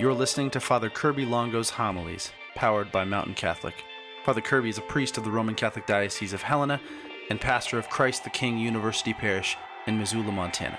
You're 0.00 0.14
listening 0.14 0.48
to 0.52 0.60
Father 0.60 0.88
Kirby 0.88 1.26
Longo's 1.26 1.68
homilies, 1.68 2.32
powered 2.54 2.90
by 2.90 3.04
Mountain 3.04 3.34
Catholic. 3.34 3.84
Father 4.24 4.40
Kirby 4.40 4.70
is 4.70 4.78
a 4.78 4.80
priest 4.80 5.18
of 5.18 5.24
the 5.24 5.30
Roman 5.30 5.54
Catholic 5.54 5.84
Diocese 5.84 6.32
of 6.32 6.40
Helena 6.40 6.80
and 7.28 7.38
pastor 7.38 7.78
of 7.78 7.90
Christ 7.90 8.24
the 8.24 8.30
King 8.30 8.56
University 8.56 9.12
Parish 9.12 9.58
in 9.86 9.98
Missoula, 9.98 10.32
Montana. 10.32 10.78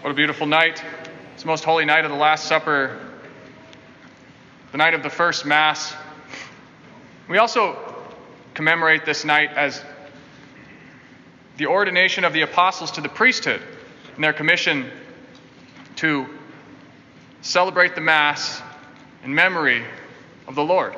What 0.00 0.10
a 0.10 0.14
beautiful 0.14 0.46
night. 0.46 0.82
It's 1.34 1.42
the 1.42 1.48
most 1.48 1.62
holy 1.62 1.84
night 1.84 2.06
of 2.06 2.10
the 2.10 2.16
Last 2.16 2.46
Supper, 2.46 2.98
the 4.72 4.78
night 4.78 4.94
of 4.94 5.02
the 5.02 5.10
first 5.10 5.44
Mass. 5.44 5.94
We 7.28 7.36
also 7.36 7.76
commemorate 8.54 9.04
this 9.04 9.26
night 9.26 9.52
as 9.52 9.84
the 11.58 11.66
ordination 11.66 12.24
of 12.24 12.32
the 12.32 12.40
apostles 12.40 12.92
to 12.92 13.02
the 13.02 13.10
priesthood 13.10 13.60
and 14.14 14.24
their 14.24 14.32
commission 14.32 14.90
to 15.96 16.26
celebrate 17.42 17.94
the 17.94 18.00
Mass 18.00 18.62
in 19.24 19.34
memory 19.34 19.84
of 20.46 20.54
the 20.54 20.64
Lord. 20.64 20.96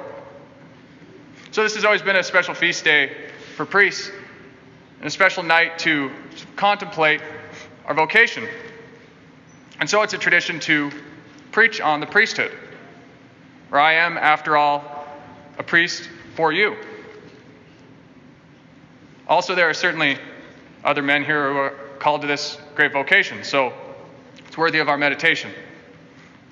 So, 1.50 1.62
this 1.62 1.74
has 1.74 1.84
always 1.84 2.02
been 2.02 2.16
a 2.16 2.22
special 2.22 2.54
feast 2.54 2.84
day 2.84 3.12
for 3.56 3.66
priests 3.66 4.10
and 4.98 5.06
a 5.06 5.10
special 5.10 5.42
night 5.42 5.78
to 5.80 6.10
contemplate 6.56 7.20
our 7.84 7.94
vocation. 7.94 8.48
And 9.78 9.88
so, 9.88 10.02
it's 10.02 10.14
a 10.14 10.18
tradition 10.18 10.60
to 10.60 10.90
preach 11.50 11.80
on 11.80 12.00
the 12.00 12.06
priesthood, 12.06 12.52
where 13.68 13.80
I 13.80 13.94
am, 13.94 14.16
after 14.16 14.56
all, 14.56 15.06
a 15.58 15.62
priest 15.62 16.08
for 16.34 16.52
you. 16.52 16.76
Also, 19.28 19.54
there 19.54 19.68
are 19.68 19.74
certainly 19.74 20.18
other 20.84 21.02
men 21.02 21.24
here 21.24 21.52
who 21.52 21.58
are 21.58 21.70
called 21.98 22.22
to 22.22 22.26
this 22.26 22.58
great 22.74 22.92
vocation, 22.92 23.44
so 23.44 23.72
it's 24.46 24.56
worthy 24.56 24.78
of 24.78 24.88
our 24.88 24.98
meditation. 24.98 25.50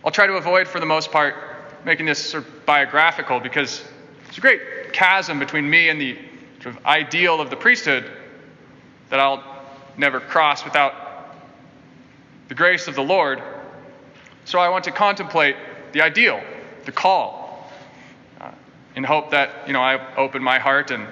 I'll 0.04 0.10
try 0.10 0.26
to 0.26 0.34
avoid, 0.34 0.66
for 0.66 0.80
the 0.80 0.87
most 0.87 1.12
part, 1.12 1.34
making 1.84 2.06
this 2.06 2.30
sort 2.30 2.46
of 2.46 2.66
biographical 2.66 3.40
because 3.40 3.84
there's 4.24 4.38
a 4.38 4.40
great 4.40 4.92
chasm 4.92 5.38
between 5.38 5.68
me 5.68 5.88
and 5.88 6.01
the 6.01 6.16
sort 6.62 6.76
of 6.76 6.87
ideal 6.87 7.40
of 7.40 7.51
the 7.51 7.57
priesthood 7.57 8.10
that 9.10 9.20
I'll 9.20 9.45
never 9.96 10.20
cross 10.20 10.65
without 10.65 10.95
the 12.48 12.54
grace 12.54 12.88
of 12.88 12.95
the 12.95 13.02
Lord. 13.02 13.42
So 14.45 14.59
I 14.59 14.68
want 14.68 14.84
to 14.84 14.90
contemplate 14.90 15.57
the 15.92 16.02
ideal, 16.02 16.42
the 16.85 16.92
call, 16.92 17.70
uh, 18.40 18.51
in 18.96 19.04
hope 19.04 19.30
that 19.30 19.66
you 19.66 19.73
know 19.73 19.82
I 19.82 20.16
open 20.16 20.42
my 20.42 20.59
heart 20.59 20.90
and 20.90 21.07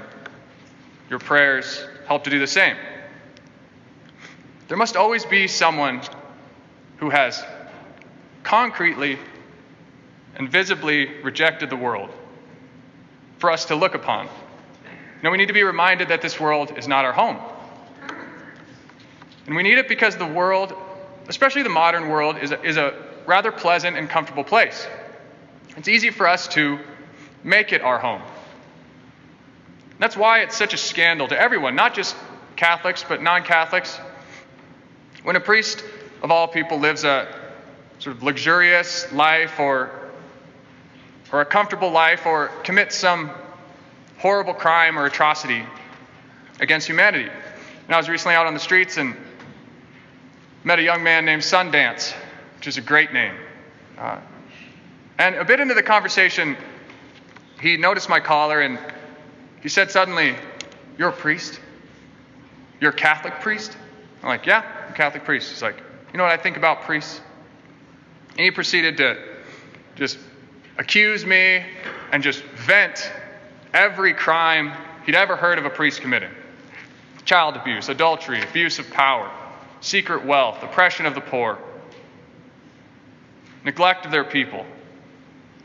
your 1.10 1.18
prayers 1.18 1.84
help 2.06 2.24
to 2.24 2.30
do 2.30 2.38
the 2.38 2.46
same. 2.46 2.76
There 4.68 4.76
must 4.76 4.96
always 4.96 5.24
be 5.24 5.46
someone 5.46 6.02
who 6.98 7.10
has 7.10 7.42
concretely 8.42 9.18
and 10.36 10.50
visibly 10.50 11.06
rejected 11.22 11.70
the 11.70 11.76
world 11.76 12.10
for 13.38 13.50
us 13.50 13.66
to 13.66 13.74
look 13.74 13.94
upon. 13.94 14.28
Now, 15.22 15.30
we 15.30 15.38
need 15.38 15.46
to 15.46 15.52
be 15.52 15.64
reminded 15.64 16.08
that 16.08 16.22
this 16.22 16.38
world 16.38 16.78
is 16.78 16.86
not 16.86 17.04
our 17.04 17.12
home. 17.12 17.38
And 19.46 19.56
we 19.56 19.62
need 19.62 19.78
it 19.78 19.88
because 19.88 20.16
the 20.16 20.26
world, 20.26 20.74
especially 21.28 21.62
the 21.62 21.70
modern 21.70 22.08
world, 22.08 22.36
is 22.38 22.52
a, 22.52 22.62
is 22.62 22.76
a 22.76 22.94
rather 23.26 23.50
pleasant 23.50 23.96
and 23.96 24.08
comfortable 24.08 24.44
place. 24.44 24.86
It's 25.76 25.88
easy 25.88 26.10
for 26.10 26.28
us 26.28 26.48
to 26.48 26.78
make 27.42 27.72
it 27.72 27.82
our 27.82 27.98
home. 27.98 28.22
That's 29.98 30.16
why 30.16 30.40
it's 30.40 30.56
such 30.56 30.74
a 30.74 30.76
scandal 30.76 31.28
to 31.28 31.40
everyone, 31.40 31.74
not 31.74 31.94
just 31.94 32.14
Catholics, 32.56 33.04
but 33.08 33.22
non 33.22 33.42
Catholics. 33.42 33.98
When 35.22 35.36
a 35.36 35.40
priest 35.40 35.84
of 36.22 36.30
all 36.30 36.48
people 36.48 36.78
lives 36.78 37.04
a 37.04 37.28
sort 37.98 38.16
of 38.16 38.22
luxurious 38.22 39.10
life 39.12 39.58
or, 39.58 39.90
or 41.32 41.40
a 41.40 41.44
comfortable 41.44 41.90
life 41.90 42.26
or 42.26 42.48
commit 42.62 42.92
some 42.92 43.30
horrible 44.18 44.54
crime 44.54 44.98
or 44.98 45.06
atrocity 45.06 45.64
against 46.60 46.86
humanity. 46.86 47.28
And 47.86 47.94
I 47.94 47.96
was 47.96 48.08
recently 48.08 48.34
out 48.34 48.46
on 48.46 48.54
the 48.54 48.60
streets 48.60 48.96
and 48.96 49.16
met 50.64 50.78
a 50.78 50.82
young 50.82 51.02
man 51.02 51.24
named 51.24 51.42
Sundance, 51.42 52.12
which 52.56 52.66
is 52.66 52.76
a 52.76 52.80
great 52.80 53.12
name. 53.12 53.34
Uh, 53.96 54.20
and 55.18 55.34
a 55.34 55.44
bit 55.44 55.60
into 55.60 55.74
the 55.74 55.82
conversation, 55.82 56.56
he 57.60 57.76
noticed 57.76 58.08
my 58.08 58.20
collar 58.20 58.60
and 58.60 58.78
he 59.60 59.68
said 59.68 59.90
suddenly, 59.90 60.36
You're 60.96 61.08
a 61.08 61.12
priest? 61.12 61.60
You're 62.80 62.92
a 62.92 62.94
Catholic 62.94 63.40
priest? 63.40 63.76
I'm 64.22 64.28
like, 64.28 64.46
Yeah, 64.46 64.62
I'm 64.86 64.92
a 64.92 64.96
Catholic 64.96 65.24
priest. 65.24 65.50
He's 65.50 65.62
like, 65.62 65.76
You 66.12 66.18
know 66.18 66.24
what 66.24 66.32
I 66.32 66.36
think 66.36 66.56
about 66.56 66.82
priests? 66.82 67.20
And 68.38 68.44
he 68.44 68.52
proceeded 68.52 68.96
to 68.98 69.18
just 69.96 70.16
accuse 70.78 71.26
me 71.26 71.64
and 72.12 72.22
just 72.22 72.40
vent 72.42 73.10
every 73.74 74.14
crime 74.14 74.72
he'd 75.04 75.16
ever 75.16 75.36
heard 75.36 75.58
of 75.58 75.64
a 75.64 75.70
priest 75.70 76.00
committing 76.00 76.30
child 77.24 77.56
abuse, 77.56 77.90
adultery, 77.90 78.40
abuse 78.40 78.78
of 78.78 78.90
power, 78.90 79.30
secret 79.82 80.24
wealth, 80.24 80.62
oppression 80.62 81.04
of 81.04 81.14
the 81.14 81.20
poor, 81.20 81.58
neglect 83.64 84.06
of 84.06 84.10
their 84.10 84.24
people. 84.24 84.64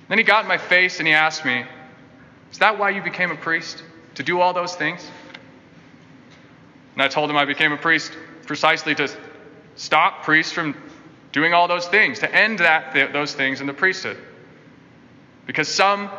Then 0.10 0.18
he 0.18 0.26
got 0.26 0.44
in 0.44 0.50
my 0.50 0.58
face 0.58 1.00
and 1.00 1.08
he 1.08 1.14
asked 1.14 1.46
me, 1.46 1.64
Is 2.52 2.58
that 2.58 2.78
why 2.78 2.90
you 2.90 3.02
became 3.02 3.32
a 3.32 3.38
priest? 3.38 3.82
To 4.16 4.24
do 4.24 4.42
all 4.42 4.52
those 4.52 4.76
things? 4.76 5.10
And 6.96 7.02
I 7.02 7.08
told 7.08 7.30
him 7.30 7.38
I 7.38 7.46
became 7.46 7.72
a 7.72 7.78
priest 7.78 8.12
precisely 8.46 8.94
to 8.96 9.10
stop 9.76 10.24
priests 10.24 10.52
from 10.52 10.76
doing 11.34 11.54
all 11.54 11.68
those 11.68 11.88
things, 11.88 12.20
to 12.20 12.34
end 12.34 12.60
that, 12.60 13.12
those 13.12 13.34
things 13.34 13.60
in 13.60 13.68
the 13.68 13.74
priesthood. 13.74 14.18
Because 15.46 15.68
some, 15.68 16.10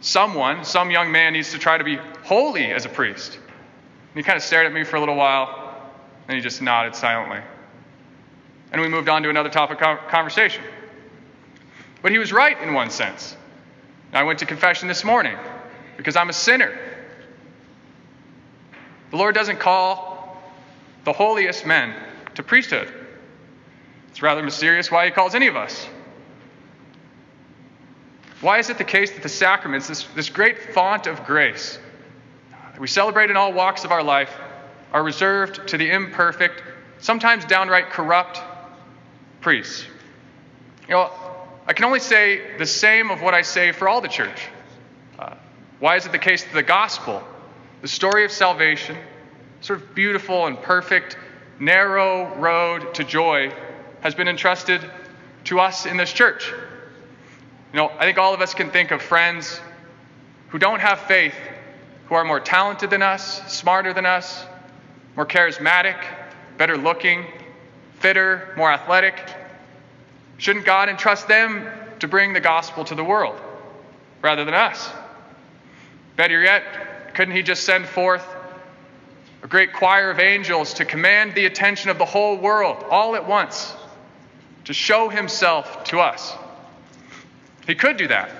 someone, 0.00 0.64
some 0.64 0.90
young 0.90 1.12
man 1.12 1.34
needs 1.34 1.50
to 1.50 1.58
try 1.58 1.76
to 1.76 1.84
be 1.84 1.96
holy 2.22 2.72
as 2.72 2.86
a 2.86 2.88
priest. 2.88 3.34
And 3.34 4.14
he 4.14 4.22
kind 4.22 4.36
of 4.36 4.42
stared 4.42 4.66
at 4.66 4.72
me 4.72 4.84
for 4.84 4.96
a 4.96 5.00
little 5.00 5.16
while, 5.16 5.92
and 6.28 6.36
he 6.36 6.40
just 6.40 6.62
nodded 6.62 6.94
silently. 6.94 7.40
And 8.72 8.80
we 8.80 8.88
moved 8.88 9.08
on 9.08 9.22
to 9.24 9.30
another 9.30 9.50
topic 9.50 9.82
of 9.82 9.98
conversation. 10.08 10.62
But 12.00 12.12
he 12.12 12.18
was 12.18 12.32
right 12.32 12.58
in 12.62 12.72
one 12.72 12.90
sense. 12.90 13.36
I 14.12 14.22
went 14.22 14.38
to 14.38 14.46
confession 14.46 14.86
this 14.86 15.02
morning 15.04 15.36
because 15.96 16.14
I'm 16.14 16.30
a 16.30 16.32
sinner. 16.32 16.78
The 19.10 19.16
Lord 19.16 19.34
doesn't 19.34 19.58
call 19.58 20.40
the 21.04 21.12
holiest 21.12 21.66
men 21.66 21.94
to 22.36 22.42
priesthood. 22.44 23.05
It's 24.16 24.22
rather 24.22 24.42
mysterious 24.42 24.90
why 24.90 25.04
he 25.04 25.10
calls 25.10 25.34
any 25.34 25.46
of 25.46 25.56
us. 25.56 25.86
Why 28.40 28.58
is 28.58 28.70
it 28.70 28.78
the 28.78 28.84
case 28.84 29.12
that 29.12 29.22
the 29.22 29.28
sacraments, 29.28 29.88
this, 29.88 30.04
this 30.14 30.30
great 30.30 30.72
font 30.72 31.06
of 31.06 31.26
grace 31.26 31.78
that 32.50 32.80
we 32.80 32.86
celebrate 32.86 33.28
in 33.28 33.36
all 33.36 33.52
walks 33.52 33.84
of 33.84 33.92
our 33.92 34.02
life, 34.02 34.34
are 34.94 35.02
reserved 35.02 35.68
to 35.68 35.76
the 35.76 35.90
imperfect, 35.90 36.62
sometimes 36.98 37.44
downright 37.44 37.90
corrupt 37.90 38.40
priests? 39.42 39.84
You 40.88 40.94
know, 40.94 41.10
I 41.66 41.74
can 41.74 41.84
only 41.84 42.00
say 42.00 42.56
the 42.56 42.64
same 42.64 43.10
of 43.10 43.20
what 43.20 43.34
I 43.34 43.42
say 43.42 43.70
for 43.72 43.86
all 43.86 44.00
the 44.00 44.08
church. 44.08 44.48
Uh, 45.18 45.34
why 45.78 45.96
is 45.96 46.06
it 46.06 46.12
the 46.12 46.18
case 46.18 46.42
that 46.42 46.54
the 46.54 46.62
gospel, 46.62 47.22
the 47.82 47.88
story 47.88 48.24
of 48.24 48.32
salvation, 48.32 48.96
sort 49.60 49.82
of 49.82 49.94
beautiful 49.94 50.46
and 50.46 50.56
perfect, 50.62 51.18
narrow 51.60 52.34
road 52.36 52.94
to 52.94 53.04
joy, 53.04 53.52
has 54.00 54.14
been 54.14 54.28
entrusted 54.28 54.80
to 55.44 55.60
us 55.60 55.86
in 55.86 55.96
this 55.96 56.12
church. 56.12 56.52
You 57.72 57.76
know, 57.76 57.90
I 57.98 58.04
think 58.04 58.18
all 58.18 58.34
of 58.34 58.40
us 58.40 58.54
can 58.54 58.70
think 58.70 58.90
of 58.90 59.02
friends 59.02 59.60
who 60.48 60.58
don't 60.58 60.80
have 60.80 61.00
faith, 61.00 61.34
who 62.06 62.14
are 62.14 62.24
more 62.24 62.40
talented 62.40 62.90
than 62.90 63.02
us, 63.02 63.52
smarter 63.52 63.92
than 63.92 64.06
us, 64.06 64.44
more 65.16 65.26
charismatic, 65.26 66.02
better 66.56 66.76
looking, 66.76 67.26
fitter, 67.98 68.54
more 68.56 68.70
athletic. 68.70 69.14
Shouldn't 70.38 70.64
God 70.64 70.88
entrust 70.88 71.28
them 71.28 71.68
to 72.00 72.08
bring 72.08 72.32
the 72.32 72.40
gospel 72.40 72.84
to 72.84 72.94
the 72.94 73.04
world 73.04 73.40
rather 74.22 74.44
than 74.44 74.54
us? 74.54 74.90
Better 76.16 76.40
yet, 76.42 77.14
couldn't 77.14 77.34
He 77.34 77.42
just 77.42 77.64
send 77.64 77.86
forth 77.86 78.26
a 79.42 79.48
great 79.48 79.72
choir 79.72 80.10
of 80.10 80.18
angels 80.18 80.74
to 80.74 80.84
command 80.84 81.34
the 81.34 81.46
attention 81.46 81.90
of 81.90 81.98
the 81.98 82.04
whole 82.04 82.36
world 82.36 82.84
all 82.90 83.16
at 83.16 83.26
once? 83.26 83.74
To 84.66 84.74
show 84.74 85.08
himself 85.08 85.84
to 85.84 86.00
us. 86.00 86.34
He 87.66 87.74
could 87.74 87.96
do 87.96 88.08
that, 88.08 88.30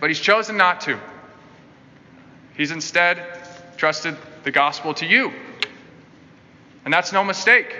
but 0.00 0.08
he's 0.08 0.20
chosen 0.20 0.56
not 0.56 0.80
to. 0.82 0.98
He's 2.56 2.70
instead 2.70 3.22
trusted 3.76 4.16
the 4.44 4.50
gospel 4.50 4.94
to 4.94 5.06
you. 5.06 5.32
And 6.84 6.92
that's 6.92 7.12
no 7.12 7.24
mistake. 7.24 7.74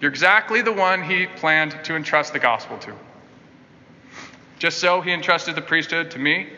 You're 0.00 0.10
exactly 0.10 0.60
the 0.60 0.72
one 0.72 1.02
he 1.02 1.26
planned 1.26 1.76
to 1.84 1.96
entrust 1.96 2.32
the 2.32 2.38
gospel 2.38 2.78
to. 2.78 2.92
Just 4.58 4.78
so 4.78 5.00
he 5.00 5.12
entrusted 5.12 5.54
the 5.54 5.62
priesthood 5.62 6.10
to 6.12 6.18
me, 6.18 6.48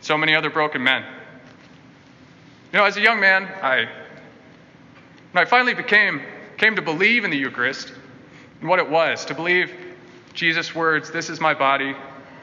so 0.00 0.16
many 0.16 0.34
other 0.34 0.50
broken 0.50 0.82
men. 0.82 1.04
You 2.72 2.78
know, 2.78 2.84
as 2.84 2.96
a 2.96 3.00
young 3.00 3.20
man, 3.20 3.44
I 3.62 3.88
when 5.32 5.46
I 5.46 5.48
finally 5.48 5.74
became 5.74 6.22
came 6.56 6.76
to 6.76 6.82
believe 6.82 7.24
in 7.24 7.30
the 7.30 7.36
Eucharist, 7.36 7.92
and 8.64 8.70
what 8.70 8.78
it 8.78 8.88
was 8.88 9.26
to 9.26 9.34
believe 9.34 9.70
Jesus' 10.32 10.74
words, 10.74 11.10
This 11.10 11.28
is 11.28 11.38
my 11.38 11.52
body, 11.52 11.94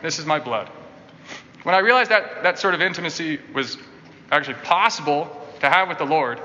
this 0.04 0.20
is 0.20 0.26
my 0.28 0.38
blood. 0.38 0.70
When 1.64 1.74
I 1.74 1.80
realized 1.80 2.12
that 2.12 2.44
that 2.44 2.60
sort 2.60 2.76
of 2.76 2.82
intimacy 2.82 3.40
was 3.56 3.80
actually 4.32 4.60
possible 4.62 5.36
to 5.62 5.68
have 5.68 5.88
with 5.88 5.98
the 5.98 6.06
Lord, 6.06 6.40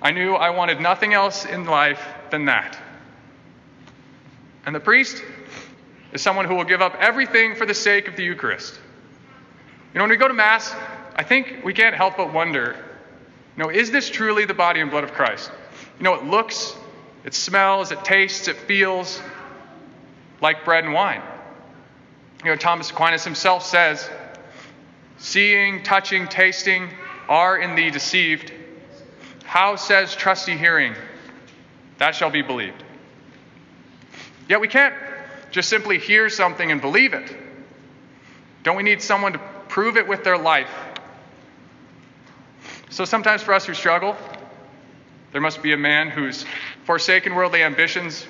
I 0.00 0.12
knew 0.12 0.34
I 0.34 0.50
wanted 0.50 0.80
nothing 0.80 1.12
else 1.12 1.44
in 1.44 1.64
life 1.64 2.00
than 2.30 2.44
that. 2.44 2.78
And 4.64 4.76
the 4.76 4.80
priest 4.80 5.24
is 6.12 6.22
someone 6.22 6.44
who 6.44 6.54
will 6.54 6.62
give 6.62 6.80
up 6.80 6.94
everything 7.00 7.56
for 7.56 7.66
the 7.66 7.74
sake 7.74 8.06
of 8.06 8.14
the 8.14 8.22
Eucharist. 8.22 8.78
You 9.92 9.98
know, 9.98 10.04
when 10.04 10.10
we 10.10 10.16
go 10.16 10.28
to 10.28 10.34
Mass, 10.34 10.72
I 11.16 11.24
think 11.24 11.64
we 11.64 11.74
can't 11.74 11.96
help 11.96 12.16
but 12.16 12.32
wonder 12.32 12.76
you 13.56 13.64
know, 13.64 13.70
is 13.70 13.90
this 13.90 14.08
truly 14.08 14.44
the 14.44 14.54
body 14.54 14.80
and 14.80 14.88
blood 14.88 15.02
of 15.02 15.14
Christ? 15.14 15.50
You 15.98 16.04
know, 16.04 16.14
it 16.14 16.24
looks, 16.24 16.76
it 17.24 17.34
smells, 17.34 17.92
it 17.92 18.04
tastes, 18.04 18.48
it 18.48 18.56
feels 18.56 19.20
like 20.40 20.64
bread 20.64 20.84
and 20.84 20.92
wine. 20.92 21.22
You 22.44 22.50
know, 22.50 22.56
Thomas 22.56 22.90
Aquinas 22.90 23.24
himself 23.24 23.64
says, 23.64 24.08
Seeing, 25.18 25.82
touching, 25.82 26.28
tasting 26.28 26.88
are 27.28 27.58
in 27.58 27.74
thee 27.74 27.90
deceived. 27.90 28.52
How 29.44 29.76
says 29.76 30.14
trusty 30.14 30.56
hearing? 30.56 30.94
That 31.98 32.14
shall 32.14 32.30
be 32.30 32.40
believed. 32.40 32.82
Yet 34.48 34.60
we 34.60 34.68
can't 34.68 34.94
just 35.50 35.68
simply 35.68 35.98
hear 35.98 36.30
something 36.30 36.72
and 36.72 36.80
believe 36.80 37.12
it. 37.12 37.36
Don't 38.62 38.76
we 38.76 38.82
need 38.82 39.02
someone 39.02 39.34
to 39.34 39.40
prove 39.68 39.96
it 39.96 40.08
with 40.08 40.24
their 40.24 40.38
life? 40.38 40.70
So 42.88 43.04
sometimes 43.04 43.42
for 43.42 43.52
us 43.54 43.66
who 43.66 43.74
struggle, 43.74 44.16
there 45.32 45.40
must 45.40 45.62
be 45.62 45.72
a 45.72 45.76
man 45.76 46.10
who's 46.10 46.44
forsaken 46.90 47.36
worldly 47.36 47.62
ambitions, 47.62 48.26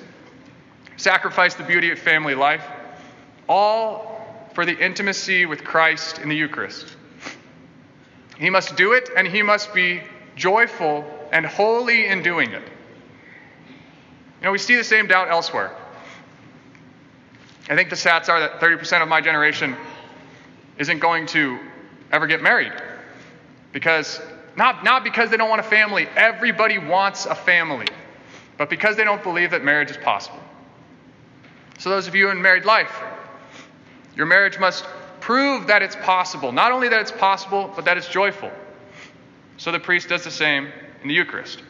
sacrificed 0.95 1.57
the 1.57 1.63
beauty 1.63 1.89
of 1.89 1.97
family 1.97 2.35
life, 2.35 2.63
all 3.49 4.23
for 4.53 4.67
the 4.67 4.77
intimacy 4.77 5.47
with 5.47 5.63
Christ 5.63 6.19
in 6.19 6.29
the 6.29 6.35
Eucharist. 6.35 6.95
He 8.37 8.51
must 8.51 8.75
do 8.75 8.93
it, 8.93 9.09
and 9.17 9.27
he 9.27 9.41
must 9.41 9.73
be 9.73 10.03
joyful 10.35 11.03
and 11.31 11.43
holy 11.43 12.05
in 12.05 12.21
doing 12.21 12.51
it. 12.51 12.61
You 12.61 14.43
know, 14.43 14.51
we 14.51 14.59
see 14.59 14.75
the 14.75 14.83
same 14.83 15.07
doubt 15.07 15.31
elsewhere. 15.31 15.75
I 17.67 17.75
think 17.75 17.89
the 17.89 17.95
stats 17.95 18.29
are 18.29 18.41
that 18.41 18.59
30% 18.59 19.01
of 19.01 19.07
my 19.07 19.21
generation 19.21 19.75
isn't 20.77 20.99
going 20.99 21.25
to 21.29 21.57
ever 22.11 22.27
get 22.27 22.43
married. 22.43 22.73
Because, 23.71 24.21
not, 24.55 24.83
not 24.83 25.03
because 25.03 25.31
they 25.31 25.37
don't 25.37 25.49
want 25.49 25.61
a 25.61 25.67
family, 25.67 26.07
everybody 26.15 26.77
wants 26.77 27.25
a 27.25 27.33
family, 27.33 27.87
but 28.61 28.69
because 28.69 28.95
they 28.95 29.03
don't 29.03 29.23
believe 29.23 29.49
that 29.49 29.63
marriage 29.63 29.89
is 29.89 29.97
possible. 29.97 30.37
So, 31.79 31.89
those 31.89 32.05
of 32.05 32.13
you 32.13 32.29
in 32.29 32.39
married 32.39 32.63
life, 32.63 32.95
your 34.15 34.27
marriage 34.27 34.59
must 34.59 34.85
prove 35.19 35.65
that 35.65 35.81
it's 35.81 35.95
possible. 35.95 36.51
Not 36.51 36.71
only 36.71 36.87
that 36.89 37.01
it's 37.01 37.11
possible, 37.11 37.73
but 37.75 37.85
that 37.85 37.97
it's 37.97 38.07
joyful. 38.07 38.51
So 39.57 39.71
the 39.71 39.79
priest 39.79 40.09
does 40.09 40.23
the 40.23 40.29
same 40.29 40.67
in 41.01 41.07
the 41.07 41.13
Eucharist. 41.15 41.63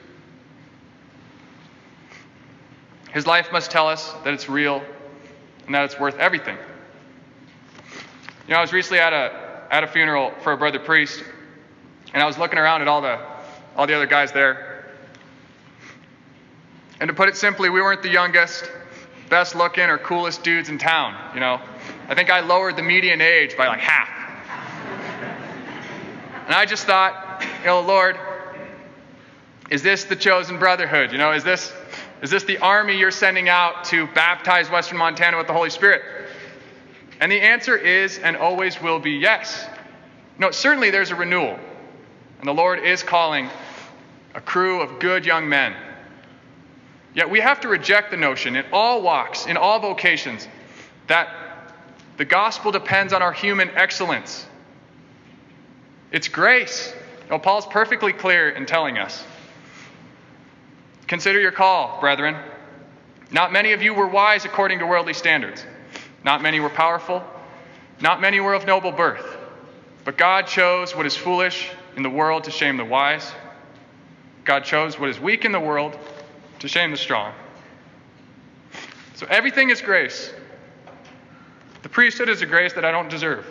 His 3.13 3.25
life 3.25 3.53
must 3.53 3.71
tell 3.71 3.87
us 3.87 4.11
that 4.25 4.33
it's 4.33 4.49
real 4.49 4.83
and 5.67 5.73
that 5.73 5.85
it's 5.85 5.97
worth 5.97 6.17
everything. 6.17 6.57
You 8.49 8.53
know, 8.53 8.57
I 8.57 8.61
was 8.61 8.73
recently 8.73 8.99
at 8.99 9.13
a, 9.13 9.63
at 9.71 9.85
a 9.85 9.87
funeral 9.87 10.33
for 10.41 10.51
a 10.51 10.57
brother 10.57 10.79
priest, 10.79 11.23
and 12.13 12.21
I 12.21 12.25
was 12.25 12.37
looking 12.37 12.59
around 12.59 12.81
at 12.81 12.89
all 12.89 12.99
the, 12.99 13.17
all 13.77 13.87
the 13.87 13.93
other 13.93 14.07
guys 14.07 14.33
there. 14.33 14.70
And 17.01 17.07
to 17.07 17.15
put 17.15 17.27
it 17.27 17.35
simply, 17.35 17.71
we 17.71 17.81
weren't 17.81 18.03
the 18.03 18.11
youngest, 18.11 18.71
best 19.27 19.55
looking, 19.55 19.85
or 19.85 19.97
coolest 19.97 20.43
dudes 20.43 20.69
in 20.69 20.77
town, 20.77 21.15
you 21.33 21.39
know. 21.39 21.59
I 22.07 22.13
think 22.13 22.29
I 22.29 22.41
lowered 22.41 22.75
the 22.75 22.83
median 22.83 23.21
age 23.21 23.57
by 23.57 23.67
like 23.67 23.79
half. 23.79 24.07
And 26.45 26.53
I 26.53 26.65
just 26.65 26.85
thought, 26.85 27.43
you 27.61 27.65
know, 27.65 27.81
Lord, 27.81 28.19
is 29.71 29.81
this 29.81 30.03
the 30.03 30.15
chosen 30.15 30.59
brotherhood? 30.59 31.11
You 31.11 31.17
know, 31.17 31.31
is 31.31 31.43
this 31.43 31.73
is 32.21 32.29
this 32.29 32.43
the 32.43 32.59
army 32.59 32.97
you're 32.97 33.09
sending 33.09 33.49
out 33.49 33.85
to 33.85 34.05
baptize 34.07 34.69
Western 34.69 34.99
Montana 34.99 35.37
with 35.37 35.47
the 35.47 35.53
Holy 35.53 35.71
Spirit? 35.71 36.03
And 37.19 37.31
the 37.31 37.41
answer 37.41 37.75
is 37.75 38.19
and 38.19 38.37
always 38.37 38.79
will 38.79 38.99
be 38.99 39.13
yes. 39.13 39.67
No, 40.37 40.51
certainly 40.51 40.91
there's 40.91 41.09
a 41.09 41.15
renewal. 41.15 41.57
And 42.37 42.47
the 42.47 42.53
Lord 42.53 42.77
is 42.77 43.01
calling 43.01 43.49
a 44.35 44.41
crew 44.41 44.81
of 44.81 44.99
good 44.99 45.25
young 45.25 45.49
men. 45.49 45.75
Yet 47.13 47.29
we 47.29 47.39
have 47.41 47.61
to 47.61 47.67
reject 47.67 48.11
the 48.11 48.17
notion 48.17 48.55
in 48.55 48.65
all 48.71 49.01
walks, 49.01 49.45
in 49.45 49.57
all 49.57 49.79
vocations, 49.79 50.47
that 51.07 51.29
the 52.17 52.25
gospel 52.25 52.71
depends 52.71 53.11
on 53.11 53.21
our 53.21 53.33
human 53.33 53.69
excellence. 53.71 54.45
It's 56.11 56.27
grace. 56.27 56.93
You 57.23 57.31
know, 57.31 57.39
Paul's 57.39 57.65
perfectly 57.65 58.13
clear 58.13 58.49
in 58.49 58.65
telling 58.65 58.97
us. 58.97 59.23
Consider 61.07 61.39
your 61.41 61.51
call, 61.51 61.99
brethren. 61.99 62.37
Not 63.31 63.51
many 63.51 63.73
of 63.73 63.81
you 63.81 63.93
were 63.93 64.07
wise 64.07 64.45
according 64.45 64.79
to 64.79 64.85
worldly 64.85 65.13
standards. 65.13 65.65
Not 66.23 66.41
many 66.41 66.59
were 66.59 66.69
powerful. 66.69 67.23
Not 67.99 68.21
many 68.21 68.39
were 68.39 68.53
of 68.53 68.65
noble 68.65 68.91
birth. 68.91 69.37
But 70.05 70.17
God 70.17 70.47
chose 70.47 70.95
what 70.95 71.05
is 71.05 71.15
foolish 71.15 71.69
in 71.95 72.03
the 72.03 72.09
world 72.09 72.45
to 72.45 72.51
shame 72.51 72.77
the 72.77 72.85
wise. 72.85 73.29
God 74.45 74.63
chose 74.63 74.97
what 74.97 75.09
is 75.09 75.19
weak 75.19 75.45
in 75.45 75.51
the 75.51 75.59
world 75.59 75.97
to 76.61 76.67
shame 76.67 76.91
the 76.91 76.97
strong. 76.97 77.33
So 79.15 79.25
everything 79.29 79.71
is 79.71 79.81
grace. 79.81 80.31
The 81.81 81.89
priesthood 81.89 82.29
is 82.29 82.43
a 82.43 82.45
grace 82.45 82.73
that 82.73 82.85
I 82.85 82.91
don't 82.91 83.09
deserve. 83.09 83.45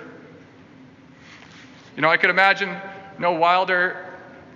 You 1.97 2.03
know, 2.03 2.09
I 2.09 2.17
could 2.17 2.31
imagine 2.31 2.77
no 3.19 3.33
wilder 3.33 4.07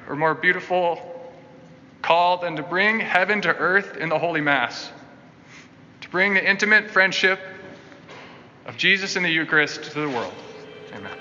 or 0.09 0.15
more 0.15 0.35
beautiful 0.35 1.33
call 2.01 2.39
than 2.39 2.55
to 2.55 2.63
bring 2.63 3.01
heaven 3.01 3.41
to 3.41 3.49
earth 3.49 3.97
in 3.97 4.09
the 4.09 4.19
Holy 4.19 4.41
Mass, 4.41 4.93
to 6.01 6.09
bring 6.11 6.35
the 6.35 6.49
intimate 6.49 6.89
friendship 6.89 7.41
of 8.67 8.77
Jesus 8.77 9.17
in 9.17 9.25
the 9.25 9.31
Eucharist 9.31 9.83
to 9.85 10.01
the 10.01 10.09
world. 10.09 10.33
Amen. 10.95 11.17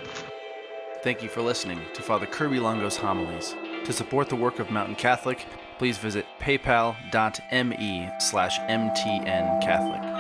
Thank 1.01 1.23
you 1.23 1.29
for 1.29 1.41
listening 1.41 1.81
to 1.95 2.03
Father 2.03 2.27
Kirby 2.27 2.59
Longo's 2.59 2.95
homilies. 2.95 3.55
To 3.85 3.91
support 3.91 4.29
the 4.29 4.35
work 4.35 4.59
of 4.59 4.69
Mountain 4.69 4.95
Catholic, 4.95 5.45
please 5.77 5.97
visit 5.97 6.25
paypal.me 6.39 8.11
slash 8.19 8.59
mtncatholic. 8.59 10.12